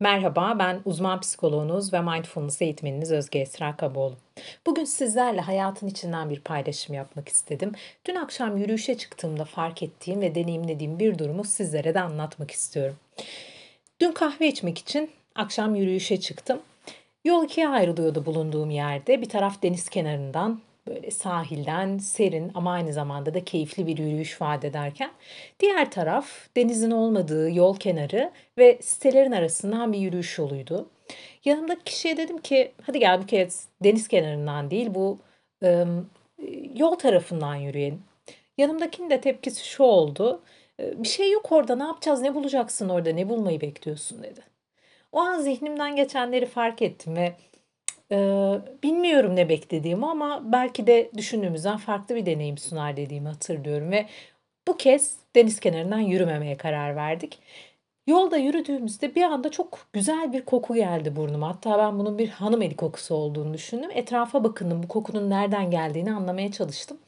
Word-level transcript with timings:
Merhaba, 0.00 0.56
ben 0.58 0.80
uzman 0.84 1.20
psikoloğunuz 1.20 1.92
ve 1.92 2.00
mindfulness 2.00 2.62
eğitmeniniz 2.62 3.12
Özge 3.12 3.38
Esra 3.38 3.76
Kaboğlu. 3.76 4.14
Bugün 4.66 4.84
sizlerle 4.84 5.40
hayatın 5.40 5.86
içinden 5.86 6.30
bir 6.30 6.40
paylaşım 6.40 6.94
yapmak 6.94 7.28
istedim. 7.28 7.72
Dün 8.04 8.14
akşam 8.14 8.56
yürüyüşe 8.56 8.98
çıktığımda 8.98 9.44
fark 9.44 9.82
ettiğim 9.82 10.20
ve 10.20 10.34
deneyimlediğim 10.34 10.98
bir 10.98 11.18
durumu 11.18 11.44
sizlere 11.44 11.94
de 11.94 12.00
anlatmak 12.00 12.50
istiyorum. 12.50 12.96
Dün 14.00 14.12
kahve 14.12 14.48
içmek 14.48 14.78
için 14.78 15.10
akşam 15.34 15.74
yürüyüşe 15.74 16.20
çıktım. 16.20 16.58
Yol 17.24 17.44
ikiye 17.44 17.68
ayrılıyordu 17.68 18.26
bulunduğum 18.26 18.70
yerde. 18.70 19.22
Bir 19.22 19.28
taraf 19.28 19.62
deniz 19.62 19.88
kenarından, 19.88 20.60
böyle 20.86 21.10
sahilden 21.10 21.98
serin 21.98 22.50
ama 22.54 22.72
aynı 22.72 22.92
zamanda 22.92 23.34
da 23.34 23.44
keyifli 23.44 23.86
bir 23.86 23.98
yürüyüş 23.98 24.40
vaat 24.40 24.64
ederken 24.64 25.10
diğer 25.60 25.90
taraf 25.90 26.28
denizin 26.56 26.90
olmadığı 26.90 27.50
yol 27.50 27.76
kenarı 27.76 28.30
ve 28.58 28.78
sitelerin 28.82 29.32
arasından 29.32 29.92
bir 29.92 29.98
yürüyüş 29.98 30.38
yoluydu. 30.38 30.88
Yanımdaki 31.44 31.84
kişiye 31.84 32.16
dedim 32.16 32.38
ki 32.38 32.72
hadi 32.82 32.98
gel 32.98 33.22
bu 33.22 33.26
kez 33.26 33.68
deniz 33.84 34.08
kenarından 34.08 34.70
değil 34.70 34.94
bu 34.94 35.18
ım, 35.64 36.10
yol 36.74 36.94
tarafından 36.94 37.54
yürüyelim. 37.54 38.02
Yanımdakinin 38.58 39.10
de 39.10 39.20
tepkisi 39.20 39.66
şu 39.68 39.82
oldu. 39.82 40.42
"E, 40.80 41.02
Bir 41.02 41.08
şey 41.08 41.32
yok 41.32 41.52
orada 41.52 41.76
ne 41.76 41.84
yapacağız 41.84 42.20
ne 42.20 42.34
bulacaksın 42.34 42.88
orada 42.88 43.10
ne 43.12 43.28
bulmayı 43.28 43.60
bekliyorsun 43.60 44.22
dedi. 44.22 44.40
O 45.12 45.18
an 45.20 45.40
zihnimden 45.40 45.96
geçenleri 45.96 46.46
fark 46.46 46.82
ettim 46.82 47.16
ve 47.16 47.32
Eee, 48.10 48.60
bilmiyorum 48.82 49.36
ne 49.36 49.48
beklediğimi 49.48 50.06
ama 50.06 50.52
belki 50.52 50.86
de 50.86 51.10
düşündüğümüzden 51.16 51.76
farklı 51.76 52.14
bir 52.16 52.26
deneyim 52.26 52.58
sunar 52.58 52.96
dediğimi 52.96 53.28
hatırlıyorum 53.28 53.90
ve 53.90 54.06
bu 54.68 54.76
kez 54.76 55.16
deniz 55.36 55.60
kenarından 55.60 55.98
yürümemeye 55.98 56.56
karar 56.56 56.96
verdik. 56.96 57.38
Yolda 58.06 58.36
yürüdüğümüzde 58.36 59.14
bir 59.14 59.22
anda 59.22 59.50
çok 59.50 59.78
güzel 59.92 60.32
bir 60.32 60.44
koku 60.44 60.74
geldi 60.74 61.16
burnuma. 61.16 61.48
Hatta 61.48 61.78
ben 61.78 61.98
bunun 61.98 62.18
bir 62.18 62.28
hanım 62.28 62.62
eli 62.62 62.76
kokusu 62.76 63.14
olduğunu 63.14 63.54
düşündüm. 63.54 63.90
Etrafa 63.94 64.44
bakındım, 64.44 64.82
bu 64.82 64.88
kokunun 64.88 65.30
nereden 65.30 65.70
geldiğini 65.70 66.12
anlamaya 66.14 66.52
çalıştım. 66.52 66.98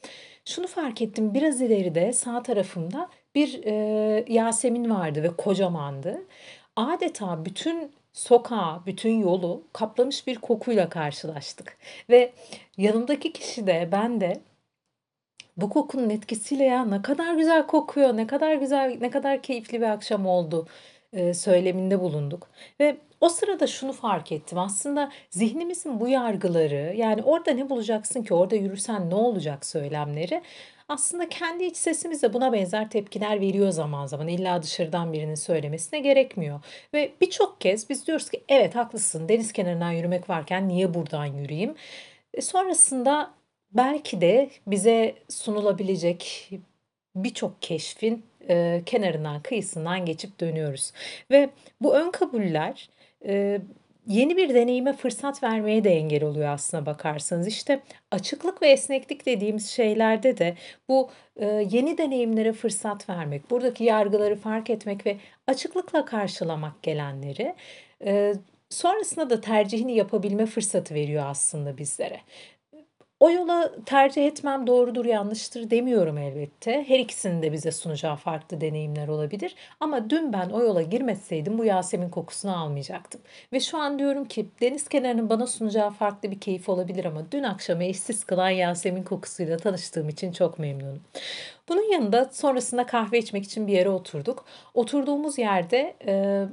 Şunu 0.45 0.67
fark 0.67 1.03
ettim, 1.03 1.35
biraz 1.35 1.61
ileride 1.61 2.13
sağ 2.13 2.43
tarafımda 2.43 3.09
bir 3.35 3.63
eee, 3.63 4.25
Yasemin 4.29 4.91
vardı 4.91 5.23
ve 5.23 5.37
kocamandı. 5.37 6.23
Adeta 6.77 7.45
bütün 7.45 7.93
sokağı, 8.13 8.87
bütün 8.87 9.21
yolu 9.21 9.63
kaplamış 9.73 10.27
bir 10.27 10.37
kokuyla 10.37 10.89
karşılaştık. 10.89 11.79
Ve 12.11 12.33
yanımdaki 12.77 13.33
kişi 13.33 13.67
de 13.67 13.89
ben 13.93 14.21
de 14.21 14.41
bu 15.57 15.71
kokunun 15.71 16.11
etkisiyle 16.11 16.65
ya 16.65 16.85
ne 16.85 17.03
kadar 17.03 17.35
güzel 17.35 17.67
kokuyor, 17.67 18.17
ne 18.17 18.27
kadar 18.27 18.55
güzel, 18.55 18.97
ne 19.01 19.11
kadar 19.11 19.43
keyifli 19.43 19.81
bir 19.81 19.87
akşam 19.87 20.27
oldu 20.27 20.67
e, 21.13 21.35
söyleminde 21.35 22.01
bulunduk. 22.01 22.51
Ve 22.81 22.97
o 23.21 23.29
sırada 23.29 23.67
şunu 23.67 23.93
fark 23.93 24.33
ettim. 24.33 24.59
Aslında 24.59 25.11
zihnimizin 25.31 26.01
bu 26.01 26.09
yargıları 26.09 26.95
yani 26.97 27.23
orada 27.23 27.51
ne 27.51 27.71
bulacaksın 27.71 28.23
ki 28.23 28.35
orada 28.35 28.57
yürürsen 28.57 29.11
ne 29.11 29.15
olacak 29.15 29.67
söylemleri 29.67 30.43
aslında 30.89 31.29
kendi 31.29 31.65
iç 31.65 31.77
sesimiz 31.77 32.23
de 32.23 32.33
buna 32.33 32.53
benzer 32.53 32.91
tepkiler 32.91 33.41
veriyor 33.41 33.71
zaman 33.71 34.07
zaman. 34.07 34.29
İlla 34.29 34.63
dışarıdan 34.63 35.13
birinin 35.13 35.35
söylemesine 35.35 36.01
gerekmiyor. 36.01 36.61
Ve 36.95 37.13
birçok 37.21 37.61
kez 37.61 37.91
biz 37.91 38.07
diyoruz 38.07 38.31
ki 38.31 38.45
evet 38.49 38.75
haklısın 38.75 39.29
deniz 39.29 39.53
kenarından 39.53 39.93
yürümek 39.93 40.31
varken 40.31 40.69
niye 40.69 40.95
buradan 40.95 41.27
yürüyeyim? 41.27 41.75
E, 42.35 42.41
sonrasında 42.41 43.31
belki 43.73 44.21
de 44.21 44.51
bize 44.67 45.15
sunulabilecek 45.29 46.51
birçok 47.17 47.63
keşfin 47.63 48.27
e, 48.49 48.83
kenarından 48.87 49.43
kıyısından 49.43 50.07
geçip 50.07 50.41
dönüyoruz. 50.41 50.93
Ve 51.31 51.51
bu 51.81 51.95
ön 51.97 52.11
kabuller 52.11 52.91
e, 53.25 53.61
yeni 54.09 54.37
bir 54.37 54.55
deneyime 54.55 54.93
fırsat 54.93 55.43
vermeye 55.43 55.85
de 55.85 55.91
engel 55.91 56.25
oluyor 56.25 56.49
aslına 56.49 56.87
bakarsanız. 56.87 57.47
İşte 57.47 57.83
açıklık 58.11 58.63
ve 58.63 58.69
esneklik 58.69 59.27
dediğimiz 59.27 59.69
şeylerde 59.71 60.39
de 60.39 60.57
bu 60.89 61.11
e, 61.37 61.47
yeni 61.47 61.99
deneyimlere 61.99 62.53
fırsat 62.53 63.09
vermek, 63.09 63.51
buradaki 63.51 63.85
yargıları 63.85 64.37
fark 64.37 64.71
etmek 64.71 65.07
ve 65.07 65.17
açıklıkla 65.47 66.05
karşılamak 66.05 66.83
gelenleri 66.83 67.55
e, 68.05 68.35
sonrasında 68.71 69.31
da 69.31 69.41
tercihini 69.41 69.95
yapabilme 69.97 70.47
fırsatı 70.47 70.95
veriyor 70.95 71.25
aslında 71.27 71.79
bizlere. 71.79 72.21
O 73.21 73.31
yola 73.31 73.73
tercih 73.87 74.27
etmem 74.27 74.67
doğrudur, 74.67 75.05
yanlıştır 75.05 75.71
demiyorum 75.71 76.19
elbette. 76.19 76.85
Her 76.89 76.99
ikisinin 76.99 77.43
de 77.43 77.53
bize 77.53 77.73
sunacağı 77.73 78.17
farklı 78.17 78.61
deneyimler 78.61 79.09
olabilir. 79.09 79.55
Ama 79.81 80.11
dün 80.11 80.33
ben 80.33 80.51
o 80.51 80.63
yola 80.63 80.83
girmeseydim 80.83 81.59
bu 81.59 81.65
Yasemin 81.65 82.11
kokusunu 82.11 82.63
almayacaktım. 82.63 83.21
Ve 83.53 83.61
şu 83.61 83.79
an 83.79 83.99
diyorum 83.99 84.25
ki 84.25 84.47
deniz 84.61 84.89
kenarının 84.89 85.31
bana 85.31 85.47
sunacağı 85.47 85.91
farklı 85.91 86.31
bir 86.31 86.41
keyif 86.41 86.69
olabilir 86.69 87.05
ama 87.05 87.33
dün 87.33 87.43
akşamı 87.43 87.85
eşsiz 87.85 88.25
kılan 88.25 88.51
Yasemin 88.51 89.03
kokusuyla 89.03 89.57
tanıştığım 89.57 90.09
için 90.09 90.33
çok 90.33 90.59
memnunum. 90.59 91.03
Bunun 91.69 91.93
yanında 91.93 92.25
sonrasında 92.33 92.87
kahve 92.87 93.19
içmek 93.19 93.45
için 93.45 93.67
bir 93.67 93.73
yere 93.73 93.91
oturduk. 93.91 94.45
Oturduğumuz 94.75 95.39
yerde 95.39 95.97
e, 96.07 96.45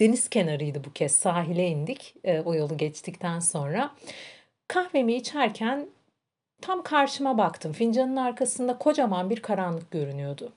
deniz 0.00 0.28
kenarıydı 0.28 0.84
bu 0.84 0.92
kez. 0.92 1.12
Sahile 1.14 1.68
indik 1.68 2.14
e, 2.24 2.40
o 2.40 2.54
yolu 2.54 2.76
geçtikten 2.76 3.40
sonra. 3.40 3.90
Kahvemi 4.68 5.14
içerken 5.14 5.86
tam 6.60 6.82
karşıma 6.82 7.38
baktım. 7.38 7.72
Fincanın 7.72 8.16
arkasında 8.16 8.78
kocaman 8.78 9.30
bir 9.30 9.42
karanlık 9.42 9.90
görünüyordu. 9.90 10.52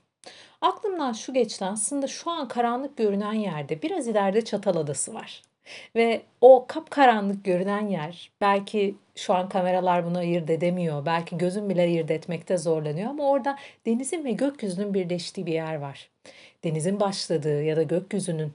Aklımdan 0.62 1.14
şu 1.14 1.34
geçti 1.34 1.66
aslında 1.66 2.08
şu 2.08 2.32
an 2.32 2.48
karanlık 2.48 2.98
görünen 2.98 3.34
yerde 3.34 3.82
biraz 3.82 4.08
ileride 4.08 4.46
Çataladası 4.46 5.14
var. 5.14 5.42
Ve 5.96 6.22
o 6.42 6.66
kapkaranlık 6.68 7.46
görünen 7.46 7.88
yer 7.88 8.32
belki 8.42 8.96
şu 9.16 9.34
an 9.34 9.50
kameralar 9.50 10.06
bunu 10.06 10.18
ayırt 10.18 10.50
edemiyor. 10.50 11.06
Belki 11.06 11.38
gözüm 11.38 11.70
bile 11.70 11.82
ayırt 11.82 12.12
etmekte 12.12 12.58
zorlanıyor 12.58 13.10
ama 13.10 13.30
orada 13.30 13.58
denizin 13.86 14.26
ve 14.26 14.32
gökyüzünün 14.32 14.94
birleştiği 14.94 15.46
bir 15.46 15.54
yer 15.54 15.76
var. 15.76 16.10
Denizin 16.64 17.00
başladığı 17.00 17.64
ya 17.64 17.76
da 17.76 17.84
gökyüzünün 17.84 18.54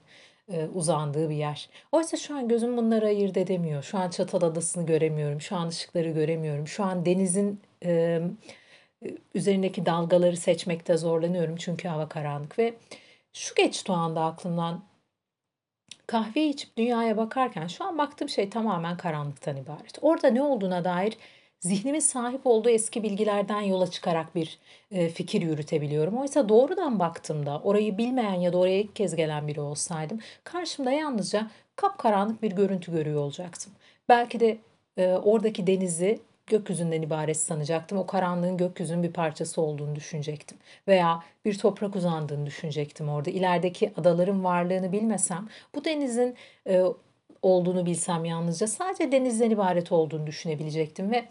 e, 0.51 0.65
uzandığı 0.65 1.29
bir 1.29 1.35
yer. 1.35 1.69
Oysa 1.91 2.17
şu 2.17 2.35
an 2.35 2.47
gözüm 2.47 2.77
bunları 2.77 3.05
ayırt 3.05 3.37
edemiyor. 3.37 3.83
Şu 3.83 3.97
an 3.97 4.09
Çataladası'nı 4.09 4.85
göremiyorum. 4.85 5.41
Şu 5.41 5.55
an 5.55 5.67
ışıkları 5.67 6.09
göremiyorum. 6.09 6.67
Şu 6.67 6.83
an 6.83 7.05
denizin 7.05 7.61
e, 7.85 8.21
üzerindeki 9.35 9.85
dalgaları 9.85 10.37
seçmekte 10.37 10.97
zorlanıyorum 10.97 11.55
çünkü 11.55 11.87
hava 11.87 12.09
karanlık 12.09 12.59
ve 12.59 12.73
şu 13.33 13.55
geçti 13.55 13.91
o 13.91 13.95
anda 13.95 14.23
aklımdan 14.25 14.83
kahve 16.07 16.43
içip 16.47 16.77
dünyaya 16.77 17.17
bakarken 17.17 17.67
şu 17.67 17.85
an 17.85 17.97
baktığım 17.97 18.29
şey 18.29 18.49
tamamen 18.49 18.97
karanlıktan 18.97 19.57
ibaret. 19.57 19.97
Orada 20.01 20.27
ne 20.29 20.41
olduğuna 20.41 20.83
dair 20.83 21.17
zihnimin 21.65 21.99
sahip 21.99 22.41
olduğu 22.47 22.69
eski 22.69 23.03
bilgilerden 23.03 23.61
yola 23.61 23.91
çıkarak 23.91 24.35
bir 24.35 24.59
e, 24.91 25.09
fikir 25.09 25.41
yürütebiliyorum. 25.41 26.17
Oysa 26.17 26.49
doğrudan 26.49 26.99
baktığımda 26.99 27.59
orayı 27.59 27.97
bilmeyen 27.97 28.33
ya 28.33 28.53
da 28.53 28.57
oraya 28.57 28.79
ilk 28.79 28.95
kez 28.95 29.15
gelen 29.15 29.47
biri 29.47 29.61
olsaydım 29.61 30.19
karşımda 30.43 30.91
yalnızca 30.91 31.47
kapkaranlık 31.75 32.41
bir 32.41 32.51
görüntü 32.51 32.91
görüyor 32.91 33.21
olacaktım. 33.21 33.73
Belki 34.09 34.39
de 34.39 34.57
e, 34.97 35.07
oradaki 35.07 35.67
denizi 35.67 36.19
gökyüzünden 36.47 37.01
ibaret 37.01 37.37
sanacaktım. 37.37 37.97
O 37.97 38.05
karanlığın 38.05 38.57
gökyüzünün 38.57 39.03
bir 39.03 39.13
parçası 39.13 39.61
olduğunu 39.61 39.95
düşünecektim. 39.95 40.57
Veya 40.87 41.23
bir 41.45 41.57
toprak 41.57 41.95
uzandığını 41.95 42.45
düşünecektim 42.45 43.09
orada. 43.09 43.29
İlerideki 43.29 43.93
adaların 43.97 44.43
varlığını 44.43 44.91
bilmesem 44.91 45.47
bu 45.75 45.85
denizin 45.85 46.35
e, 46.67 46.83
olduğunu 47.41 47.85
bilsem 47.85 48.25
yalnızca 48.25 48.67
sadece 48.67 49.11
denizden 49.11 49.49
ibaret 49.49 49.91
olduğunu 49.91 50.27
düşünebilecektim 50.27 51.11
ve 51.11 51.25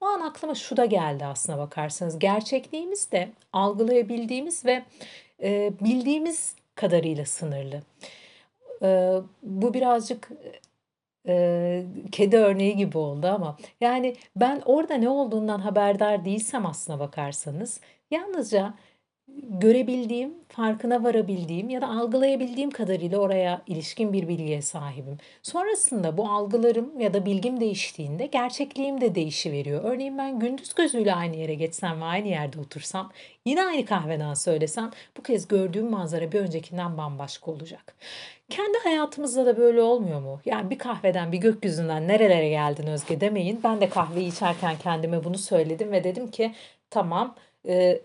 o 0.00 0.06
an 0.06 0.20
aklıma 0.20 0.54
şu 0.54 0.76
da 0.76 0.84
geldi 0.84 1.24
aslına 1.24 1.58
bakarsanız. 1.58 2.18
Gerçekliğimiz 2.18 3.12
de 3.12 3.28
algılayabildiğimiz 3.52 4.64
ve 4.64 4.82
e, 5.42 5.72
bildiğimiz 5.80 6.54
kadarıyla 6.74 7.24
sınırlı. 7.24 7.82
E, 8.82 9.20
bu 9.42 9.74
birazcık 9.74 10.30
Eee, 11.28 11.86
kedi 12.12 12.36
örneği 12.36 12.76
gibi 12.76 12.98
oldu 12.98 13.26
ama 13.26 13.56
yani 13.80 14.16
ben 14.36 14.62
orada 14.64 14.94
ne 14.94 15.08
olduğundan 15.08 15.58
haberdar 15.58 16.24
değilsem 16.24 16.66
aslına 16.66 16.98
bakarsanız 16.98 17.80
yalnızca 18.10 18.74
görebildiğim, 19.48 20.34
farkına 20.48 21.04
varabildiğim 21.04 21.70
ya 21.70 21.80
da 21.80 21.88
algılayabildiğim 21.88 22.70
kadarıyla 22.70 23.18
oraya 23.18 23.62
ilişkin 23.66 24.12
bir 24.12 24.28
bilgiye 24.28 24.62
sahibim. 24.62 25.18
Sonrasında 25.42 26.16
bu 26.16 26.28
algılarım 26.30 27.00
ya 27.00 27.14
da 27.14 27.26
bilgim 27.26 27.60
değiştiğinde 27.60 28.26
gerçekliğim 28.26 29.00
de 29.00 29.14
değişiveriyor. 29.14 29.84
Örneğin 29.84 30.18
ben 30.18 30.38
gündüz 30.38 30.74
gözüyle 30.74 31.14
aynı 31.14 31.36
yere 31.36 31.54
geçsem 31.54 32.00
ve 32.00 32.04
aynı 32.04 32.28
yerde 32.28 32.60
otursam, 32.60 33.12
yine 33.44 33.64
aynı 33.64 33.84
kahveden 33.84 34.34
söylesem 34.34 34.90
bu 35.16 35.22
kez 35.22 35.48
gördüğüm 35.48 35.90
manzara 35.90 36.32
bir 36.32 36.40
öncekinden 36.40 36.98
bambaşka 36.98 37.50
olacak. 37.50 37.94
Kendi 38.50 38.78
hayatımızda 38.78 39.46
da 39.46 39.56
böyle 39.56 39.82
olmuyor 39.82 40.20
mu? 40.20 40.40
Yani 40.44 40.70
bir 40.70 40.78
kahveden, 40.78 41.32
bir 41.32 41.38
gökyüzünden 41.38 42.08
nerelere 42.08 42.48
geldin 42.48 42.86
Özge 42.86 43.20
demeyin. 43.20 43.60
Ben 43.64 43.80
de 43.80 43.88
kahveyi 43.88 44.32
içerken 44.32 44.76
kendime 44.82 45.24
bunu 45.24 45.38
söyledim 45.38 45.92
ve 45.92 46.04
dedim 46.04 46.30
ki 46.30 46.54
tamam 46.90 47.34
e, 47.68 48.00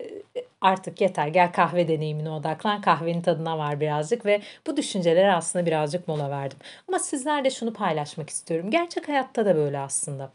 artık 0.60 1.00
yeter 1.00 1.28
gel 1.28 1.52
kahve 1.52 1.88
deneyimine 1.88 2.30
odaklan 2.30 2.80
kahvenin 2.80 3.20
tadına 3.20 3.58
var 3.58 3.80
birazcık 3.80 4.26
ve 4.26 4.40
bu 4.66 4.76
düşüncelere 4.76 5.32
aslında 5.32 5.66
birazcık 5.66 6.08
mola 6.08 6.30
verdim. 6.30 6.58
Ama 6.88 6.98
sizlerle 6.98 7.50
şunu 7.50 7.72
paylaşmak 7.72 8.30
istiyorum. 8.30 8.70
Gerçek 8.70 9.08
hayatta 9.08 9.46
da 9.46 9.56
böyle 9.56 9.78
aslında. 9.78 10.32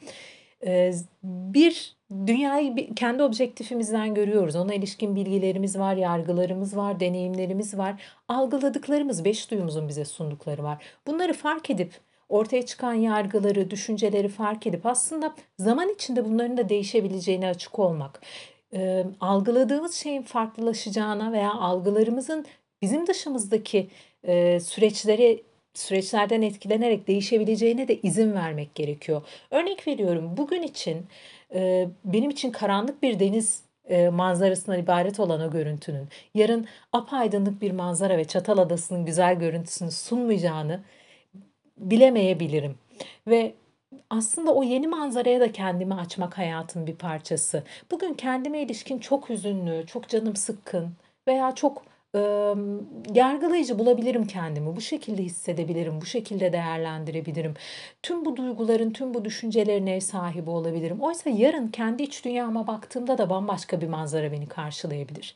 E, 0.65 0.91
bir 1.23 1.95
dünyayı 2.27 2.95
kendi 2.95 3.23
objektifimizden 3.23 4.13
görüyoruz. 4.13 4.55
Ona 4.55 4.73
ilişkin 4.73 5.15
bilgilerimiz 5.15 5.79
var, 5.79 5.95
yargılarımız 5.95 6.77
var, 6.77 6.99
deneyimlerimiz 6.99 7.77
var. 7.77 8.01
Algıladıklarımız, 8.27 9.25
beş 9.25 9.51
duyumuzun 9.51 9.87
bize 9.87 10.05
sundukları 10.05 10.63
var. 10.63 10.83
Bunları 11.07 11.33
fark 11.33 11.69
edip 11.69 11.93
ortaya 12.29 12.65
çıkan 12.65 12.93
yargıları, 12.93 13.71
düşünceleri 13.71 14.27
fark 14.27 14.67
edip 14.67 14.85
aslında 14.85 15.35
zaman 15.59 15.89
içinde 15.89 16.25
bunların 16.25 16.57
da 16.57 16.69
değişebileceğine 16.69 17.47
açık 17.47 17.79
olmak. 17.79 18.21
E, 18.73 19.05
algıladığımız 19.19 19.95
şeyin 19.95 20.21
farklılaşacağına 20.21 21.31
veya 21.31 21.53
algılarımızın 21.53 22.45
bizim 22.81 23.07
dışımızdaki 23.07 23.87
e, 24.23 24.59
süreçleri 24.59 25.43
süreçlerden 25.73 26.41
etkilenerek 26.41 27.07
değişebileceğine 27.07 27.87
de 27.87 27.99
izin 28.01 28.33
vermek 28.33 28.75
gerekiyor. 28.75 29.21
Örnek 29.51 29.87
veriyorum 29.87 30.37
bugün 30.37 30.61
için 30.61 31.05
e, 31.53 31.87
benim 32.05 32.29
için 32.29 32.51
karanlık 32.51 33.03
bir 33.03 33.19
deniz 33.19 33.61
e, 33.89 34.09
manzarasından 34.09 34.79
ibaret 34.79 35.19
olan 35.19 35.41
o 35.41 35.51
görüntünün 35.51 36.07
yarın 36.35 36.67
apaydınlık 36.93 37.61
bir 37.61 37.71
manzara 37.71 38.17
ve 38.17 38.25
Çatal 38.25 38.57
Adası'nın 38.57 39.05
güzel 39.05 39.39
görüntüsünü 39.39 39.91
sunmayacağını 39.91 40.79
bilemeyebilirim. 41.77 42.75
Ve 43.27 43.53
aslında 44.09 44.53
o 44.53 44.63
yeni 44.63 44.87
manzaraya 44.87 45.39
da 45.39 45.51
kendimi 45.51 45.93
açmak 45.93 46.37
hayatın 46.37 46.87
bir 46.87 46.95
parçası. 46.95 47.63
Bugün 47.91 48.13
kendime 48.13 48.61
ilişkin 48.61 48.99
çok 48.99 49.29
hüzünlü, 49.29 49.85
çok 49.87 50.09
canım 50.09 50.35
sıkkın 50.35 50.93
veya 51.27 51.55
çok 51.55 51.83
e, 52.15 52.19
yargılayıcı 53.13 53.79
bulabilirim 53.79 54.27
kendimi. 54.27 54.75
Bu 54.75 54.81
şekilde 54.81 55.23
hissedebilirim, 55.23 56.01
bu 56.01 56.05
şekilde 56.05 56.53
değerlendirebilirim. 56.53 57.53
Tüm 58.03 58.25
bu 58.25 58.35
duyguların, 58.35 58.91
tüm 58.91 59.13
bu 59.13 59.25
düşüncelerin 59.25 59.87
ev 59.87 59.99
sahibi 59.99 60.49
olabilirim. 60.49 61.01
Oysa 61.01 61.29
yarın 61.29 61.67
kendi 61.67 62.03
iç 62.03 62.25
dünyama 62.25 62.67
baktığımda 62.67 63.17
da 63.17 63.29
bambaşka 63.29 63.81
bir 63.81 63.87
manzara 63.87 64.31
beni 64.31 64.47
karşılayabilir. 64.47 65.35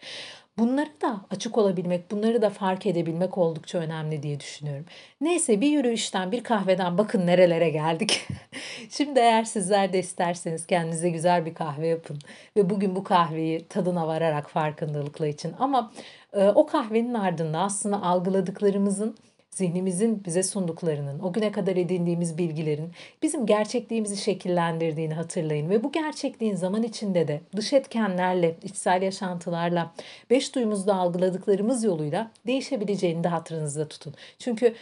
Bunları 0.58 1.02
da 1.02 1.22
açık 1.32 1.58
olabilmek, 1.58 2.12
bunları 2.12 2.42
da 2.42 2.50
fark 2.50 2.86
edebilmek 2.86 3.38
oldukça 3.38 3.78
önemli 3.78 4.24
diye 4.24 4.40
düşünüyorum. 4.40 4.86
Neyse 5.22 5.62
bir 5.62 5.68
yürüyüşten, 5.68 6.32
bir 6.32 6.44
kahveden 6.44 6.98
bakın 6.98 7.28
nerelere 7.28 7.70
geldik. 7.70 8.28
Şimdi 8.90 9.20
eğer 9.20 9.44
sizler 9.44 9.94
de 9.94 10.00
isterseniz 10.00 10.68
kendinize 10.68 11.10
güzel 11.10 11.46
bir 11.46 11.54
kahve 11.54 11.88
yapın 11.88 12.20
ve 12.58 12.70
bugün 12.70 12.96
bu 12.96 13.04
kahveyi 13.04 13.68
tadına 13.68 14.08
vararak 14.08 14.50
farkındalıkla 14.50 15.28
için 15.28 15.54
ama 15.60 15.92
e, 16.34 16.48
o 16.48 16.66
kahvenin 16.66 17.14
ardında 17.14 17.60
aslında 17.60 18.02
algıladıklarımızın 18.02 19.16
zihnimizin 19.54 20.26
bize 20.26 20.44
sunduklarının, 20.44 21.20
o 21.20 21.34
güne 21.34 21.52
kadar 21.52 21.76
edindiğimiz 21.76 22.38
bilgilerin 22.38 22.92
bizim 23.22 23.46
gerçekliğimizi 23.46 24.18
şekillendirdiğini 24.18 25.14
hatırlayın 25.14 25.70
ve 25.70 25.84
bu 25.84 25.92
gerçekliğin 25.92 26.56
zaman 26.56 26.84
içinde 26.84 27.28
de 27.28 27.42
dış 27.56 27.74
etkenlerle, 27.74 28.56
içsel 28.64 29.02
yaşantılarla, 29.02 29.94
beş 30.30 30.56
duyumuzda 30.56 30.96
algıladıklarımız 30.96 31.84
yoluyla 31.84 32.32
değişebileceğini 32.48 33.24
de 33.24 33.28
hatırınızda 33.28 33.88
tutun. 33.88 34.14
Çünkü 34.40 34.76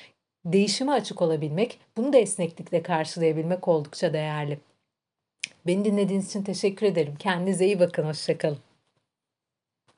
değişime 0.46 0.92
açık 0.92 1.22
olabilmek, 1.22 1.80
bunu 1.98 2.14
da 2.14 2.18
esneklikle 2.18 2.84
karşılayabilmek 2.84 3.68
oldukça 3.68 4.14
değerli. 4.14 4.60
Beni 5.68 5.86
dinlediğiniz 5.86 6.30
için 6.30 6.44
teşekkür 6.44 6.86
ederim. 6.86 7.14
Kendinize 7.20 7.66
iyi 7.66 7.80
bakın, 7.80 8.06
hoşçakalın. 8.06 8.71